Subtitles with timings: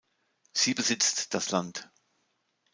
[0.51, 1.87] Sie besitzt das Land.